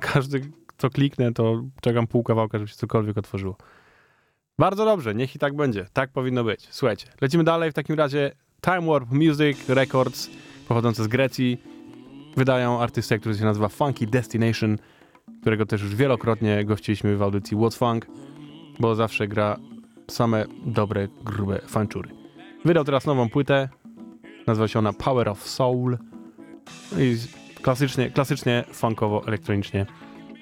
Każdy, 0.00 0.40
co 0.78 0.90
kliknę, 0.90 1.32
to 1.32 1.62
czekam 1.80 2.06
pół 2.06 2.22
kawałka, 2.22 2.58
żeby 2.58 2.68
się 2.68 2.76
cokolwiek 2.76 3.18
otworzyło. 3.18 3.56
Bardzo 4.58 4.84
dobrze, 4.84 5.14
niech 5.14 5.36
i 5.36 5.38
tak 5.38 5.56
będzie. 5.56 5.86
Tak 5.92 6.10
powinno 6.10 6.44
być. 6.44 6.68
Słuchajcie, 6.70 7.06
lecimy 7.20 7.44
dalej. 7.44 7.70
W 7.70 7.74
takim 7.74 7.96
razie 7.96 8.32
Time 8.60 8.80
Warp 8.80 9.10
Music 9.10 9.68
Records, 9.68 10.30
pochodzące 10.68 11.04
z 11.04 11.08
Grecji, 11.08 11.62
wydają 12.36 12.80
artystę, 12.80 13.18
który 13.18 13.34
się 13.34 13.44
nazywa 13.44 13.68
Funky 13.68 14.06
Destination, 14.06 14.78
którego 15.40 15.66
też 15.66 15.82
już 15.82 15.94
wielokrotnie 15.94 16.64
gościliśmy 16.64 17.16
w 17.16 17.22
audycji 17.22 17.56
What 17.56 17.74
Funk, 17.74 18.06
bo 18.80 18.94
zawsze 18.94 19.28
gra 19.28 19.56
same 20.08 20.44
dobre, 20.66 21.08
grube 21.24 21.60
fanchury. 21.66 22.25
Wydał 22.66 22.84
teraz 22.84 23.06
nową 23.06 23.28
płytę, 23.28 23.68
nazywa 24.46 24.68
się 24.68 24.78
ona 24.78 24.92
Power 24.92 25.28
of 25.28 25.48
Soul 25.48 25.98
i 26.98 27.16
klasycznie, 27.62 28.10
klasycznie 28.10 28.64
funkowo, 28.72 29.26
elektronicznie. 29.26 29.86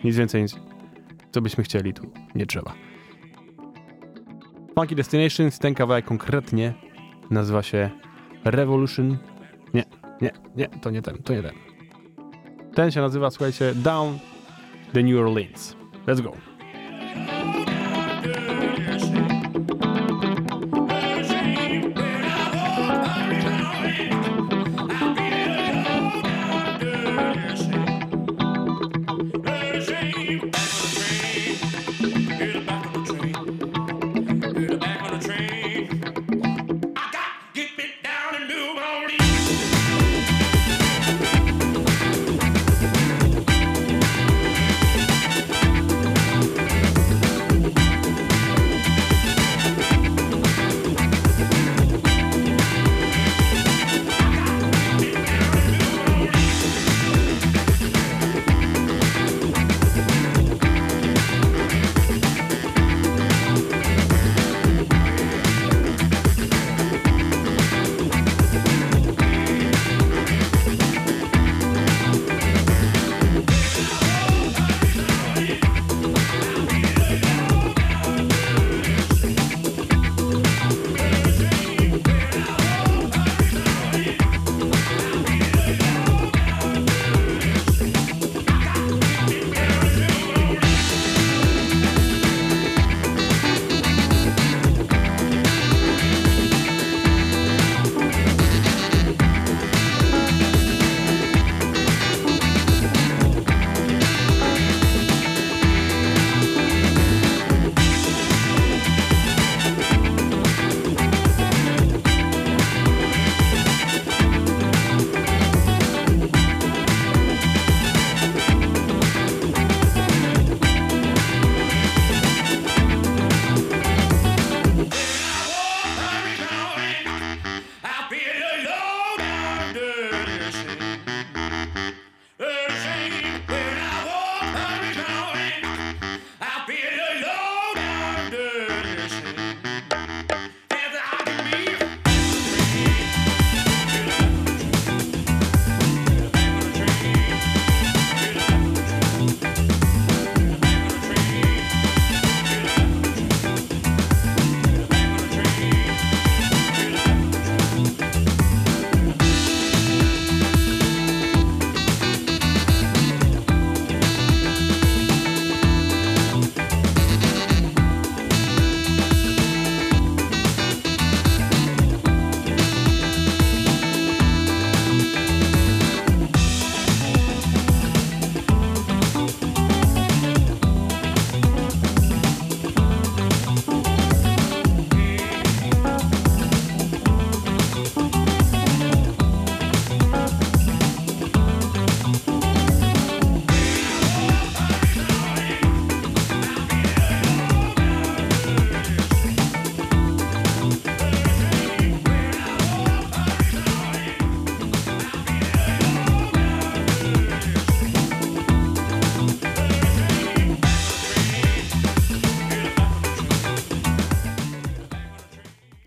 Nic 0.04 0.16
więcej, 0.16 0.42
nic, 0.42 0.56
co 1.32 1.40
byśmy 1.40 1.64
chcieli, 1.64 1.94
tu 1.94 2.10
nie 2.34 2.46
trzeba. 2.46 2.74
Funky 4.74 4.94
Destinations, 4.94 5.58
ten 5.58 5.74
kawałek 5.74 6.04
konkretnie 6.04 6.74
nazywa 7.30 7.62
się 7.62 7.90
Revolution. 8.44 9.18
Nie, 9.74 9.84
nie, 10.20 10.30
nie, 10.56 10.68
to 10.68 10.90
nie 10.90 11.02
ten, 11.02 11.22
to 11.22 11.34
nie 11.34 11.42
ten. 11.42 11.54
Ten 12.74 12.90
się 12.90 13.00
nazywa, 13.00 13.30
słuchajcie, 13.30 13.74
Down 13.74 14.18
the 14.92 15.02
New 15.02 15.20
Orleans. 15.20 15.76
Let's 16.06 16.20
go. 16.20 16.53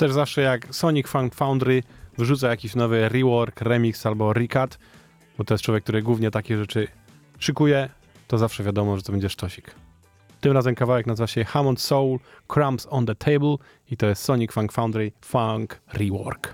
Też 0.07 0.13
zawsze 0.13 0.41
jak 0.41 0.75
Sonic 0.75 1.07
Foundry 1.33 1.83
wyrzuca 2.17 2.49
jakiś 2.49 2.75
nowy 2.75 3.09
rework, 3.09 3.61
remix 3.61 4.05
albo 4.05 4.33
recut, 4.33 4.79
bo 5.37 5.43
to 5.43 5.53
jest 5.53 5.63
człowiek, 5.63 5.83
który 5.83 6.01
głównie 6.01 6.31
takie 6.31 6.57
rzeczy 6.57 6.87
szykuje, 7.39 7.89
to 8.27 8.37
zawsze 8.37 8.63
wiadomo, 8.63 8.97
że 8.97 9.03
to 9.03 9.11
będzie 9.11 9.29
sztosik. 9.29 9.75
Tym 10.41 10.51
razem 10.51 10.75
kawałek 10.75 11.07
nazywa 11.07 11.27
się 11.27 11.43
Hammond 11.43 11.81
Soul 11.81 12.19
Crumbs 12.47 12.87
on 12.89 13.05
the 13.05 13.15
Table 13.15 13.55
i 13.91 13.97
to 13.97 14.07
jest 14.07 14.23
Sonic 14.23 14.51
Funk 14.51 14.71
Foundry 14.71 15.11
Funk 15.21 15.81
Rework. 15.93 16.53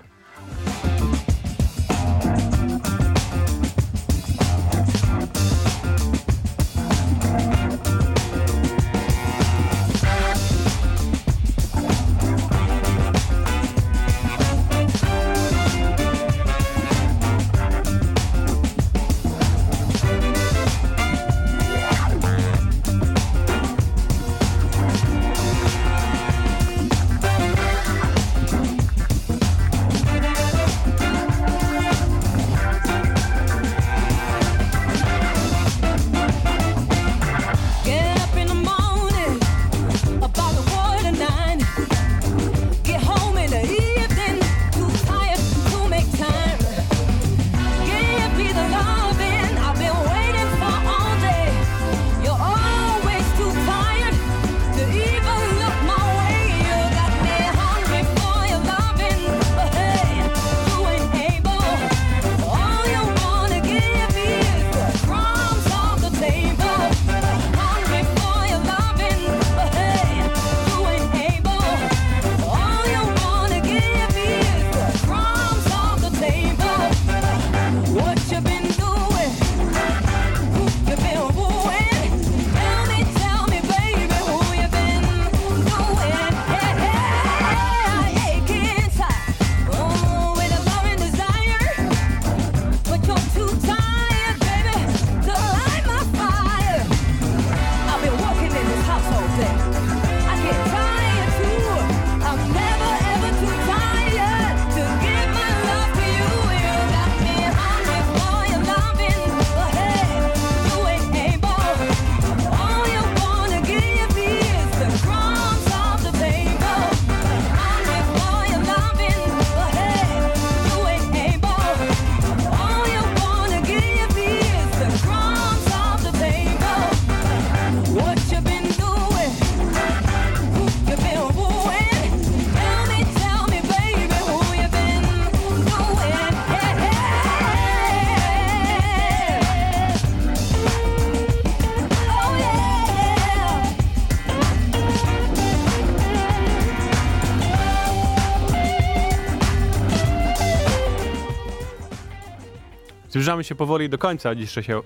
Zbliżamy 153.24 153.44
się 153.44 153.54
powoli 153.54 153.88
do 153.88 153.98
końca 153.98 154.30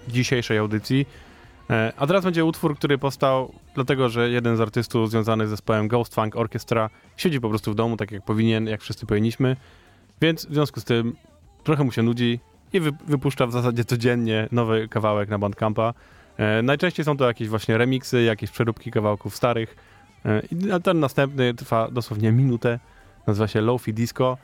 dzisiejszej, 0.09 0.59
audycji. 0.59 1.07
E, 1.71 1.93
A 1.97 2.07
teraz 2.07 2.25
będzie 2.25 2.45
utwór, 2.45 2.77
który 2.77 2.99
powstał 2.99 3.53
dlatego, 3.75 4.09
że 4.09 4.31
jeden 4.31 4.57
z 4.57 4.61
artystów 4.61 5.11
związany 5.11 5.47
z 5.47 5.51
zespołem 5.51 5.89
Ghost 5.89 6.15
Funk 6.15 6.37
Orchestra 6.37 6.91
siedzi 7.17 7.41
po 7.41 7.49
prostu 7.49 7.73
w 7.73 7.75
domu, 7.75 7.97
tak 7.97 8.11
jak 8.11 8.25
powinien, 8.25 8.67
jak 8.67 8.81
wszyscy 8.81 9.07
powinniśmy. 9.07 9.57
Więc 10.21 10.47
w 10.47 10.55
związku 10.55 10.81
z 10.81 10.85
tym 10.85 11.17
trochę 11.65 11.85
mu 11.85 11.93
się 11.93 12.03
nudzi 12.03 12.41
i 12.73 12.81
wy, 12.81 12.93
wypuszcza 13.07 13.47
w 13.47 13.53
zasadzie 13.53 13.85
codziennie 13.85 14.49
nowy 14.53 14.89
kawałek 14.89 15.29
na 15.29 15.39
Bandcampa. 15.39 15.95
E, 16.37 16.63
najczęściej 16.63 17.05
są 17.05 17.17
to 17.17 17.27
jakieś 17.27 17.49
właśnie 17.49 17.79
remiksy, 17.79 18.23
jakieś 18.23 18.51
przeróbki 18.51 18.91
kawałków 18.91 19.37
starych. 19.37 19.77
E, 20.27 20.43
a 20.75 20.81
ten 20.81 21.01
następny 21.01 21.55
trwa 21.55 21.91
dosłownie 21.91 22.33
minutę. 22.33 22.79
Nazywa 23.27 23.49
się 23.49 23.61
Lofi 23.61 23.95
Disco. 23.95 24.39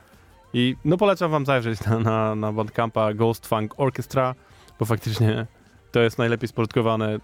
I 0.57 0.75
no 0.85 0.97
polecam 0.97 1.31
wam 1.31 1.45
zajrzeć 1.45 1.85
na, 1.85 1.99
na, 1.99 2.35
na 2.35 2.53
Bandcampa 2.53 3.13
Ghost 3.13 3.47
Funk 3.47 3.73
Orchestra, 3.77 4.35
bo 4.79 4.85
faktycznie 4.85 5.45
to 5.91 5.99
jest 5.99 6.17
najlepiej 6.17 6.49
spożytkowany, 6.49 7.19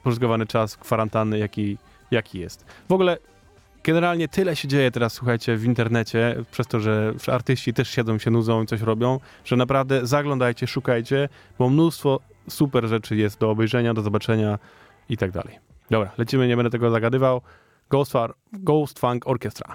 spożytkowany 0.00 0.46
czas 0.46 0.76
kwarantanny, 0.76 1.38
jaki, 1.38 1.78
jaki 2.10 2.38
jest. 2.38 2.64
W 2.88 2.92
ogóle 2.92 3.18
generalnie 3.84 4.28
tyle 4.28 4.56
się 4.56 4.68
dzieje 4.68 4.90
teraz, 4.90 5.12
słuchajcie, 5.12 5.56
w 5.56 5.64
internecie, 5.64 6.36
przez 6.50 6.66
to, 6.66 6.80
że 6.80 7.14
artyści 7.26 7.74
też 7.74 7.90
siedzą, 7.90 8.18
się 8.18 8.30
nudzą 8.30 8.62
i 8.62 8.66
coś 8.66 8.80
robią, 8.80 9.20
że 9.44 9.56
naprawdę 9.56 10.06
zaglądajcie, 10.06 10.66
szukajcie, 10.66 11.28
bo 11.58 11.68
mnóstwo 11.68 12.20
super 12.48 12.86
rzeczy 12.86 13.16
jest 13.16 13.40
do 13.40 13.50
obejrzenia, 13.50 13.94
do 13.94 14.02
zobaczenia 14.02 14.58
i 15.08 15.16
tak 15.16 15.30
dalej. 15.30 15.58
Dobra, 15.90 16.10
lecimy, 16.18 16.48
nie 16.48 16.56
będę 16.56 16.70
tego 16.70 16.90
zagadywał. 16.90 17.40
Ghost, 17.90 18.12
Ghost 18.52 18.98
Funk 18.98 19.26
Orchestra. 19.26 19.74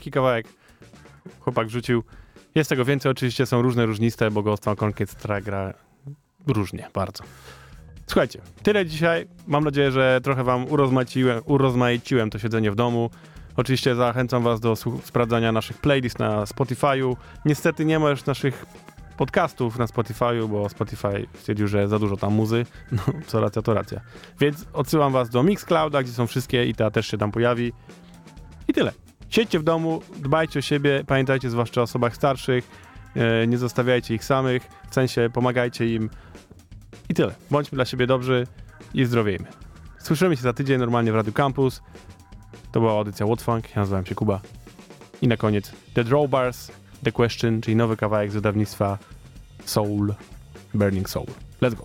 Taki 0.00 0.10
kawałek 0.10 0.46
chłopak 1.40 1.70
rzucił. 1.70 2.02
Jest 2.54 2.70
tego 2.70 2.84
więcej, 2.84 3.12
oczywiście 3.12 3.46
są 3.46 3.62
różne 3.62 3.86
różniste, 3.86 4.30
bo 4.30 4.42
Ghost 4.42 4.64
Funk 4.64 4.82
Orchestra 4.82 5.40
gra 5.40 5.74
różnie, 6.46 6.88
bardzo. 6.94 7.24
Słuchajcie, 8.06 8.40
tyle 8.62 8.86
dzisiaj. 8.86 9.26
Mam 9.46 9.64
nadzieję, 9.64 9.90
że 9.90 10.20
trochę 10.22 10.44
wam 10.44 10.66
urozmaiciłem, 10.66 11.42
urozmaiciłem 11.44 12.30
to 12.30 12.38
siedzenie 12.38 12.70
w 12.70 12.74
domu. 12.74 13.10
Oczywiście 13.56 13.94
zachęcam 13.94 14.42
was 14.42 14.60
do 14.60 14.76
sprawdzania 15.04 15.52
naszych 15.52 15.78
playlist 15.78 16.18
na 16.18 16.44
Spotify'u. 16.44 17.16
Niestety 17.44 17.84
nie 17.84 17.98
ma 17.98 18.10
już 18.10 18.24
naszych 18.24 18.66
podcastów 19.16 19.78
na 19.78 19.86
Spotify'u, 19.86 20.48
bo 20.48 20.68
Spotify 20.68 21.26
stwierdził, 21.34 21.68
że 21.68 21.88
za 21.88 21.98
dużo 21.98 22.16
tam 22.16 22.32
muzy. 22.32 22.66
No, 22.92 23.02
co 23.26 23.40
racja, 23.40 23.62
to 23.62 23.74
racja. 23.74 24.00
Więc 24.38 24.66
odsyłam 24.72 25.12
was 25.12 25.30
do 25.30 25.42
Mixclouda, 25.42 26.02
gdzie 26.02 26.12
są 26.12 26.26
wszystkie 26.26 26.66
i 26.66 26.74
ta 26.74 26.90
też 26.90 27.06
się 27.06 27.18
tam 27.18 27.32
pojawi. 27.32 27.72
I 28.68 28.72
tyle. 28.72 28.92
Siedźcie 29.30 29.58
w 29.58 29.62
domu, 29.62 30.02
dbajcie 30.16 30.58
o 30.58 30.62
siebie, 30.62 31.04
pamiętajcie 31.06 31.50
zwłaszcza 31.50 31.80
o 31.80 31.84
osobach 31.84 32.16
starszych, 32.16 32.70
e, 33.16 33.46
nie 33.46 33.58
zostawiajcie 33.58 34.14
ich 34.14 34.24
samych, 34.24 34.68
w 34.90 34.94
sensie 34.94 35.30
pomagajcie 35.32 35.94
im 35.94 36.10
i 37.08 37.14
tyle. 37.14 37.34
Bądźmy 37.50 37.76
dla 37.76 37.84
siebie 37.84 38.06
dobrzy 38.06 38.46
i 38.94 39.04
zdrowiejmy. 39.04 39.46
Słyszymy 39.98 40.36
się 40.36 40.42
za 40.42 40.52
tydzień 40.52 40.78
normalnie 40.78 41.12
w 41.12 41.14
Radio 41.14 41.32
Campus. 41.32 41.82
To 42.72 42.80
była 42.80 42.92
audycja 42.92 43.26
What 43.26 43.42
Funk, 43.42 43.70
ja 43.70 43.76
nazywam 43.76 44.06
się 44.06 44.14
Kuba. 44.14 44.40
I 45.22 45.28
na 45.28 45.36
koniec 45.36 45.72
The 45.94 46.04
Drawbars, 46.04 46.72
The 47.04 47.12
Question, 47.12 47.60
czyli 47.60 47.76
nowy 47.76 47.96
kawałek 47.96 48.30
z 48.30 48.34
wydawnictwa 48.34 48.98
Soul, 49.64 50.14
Burning 50.74 51.10
Soul. 51.10 51.26
Let's 51.62 51.74
go. 51.74 51.84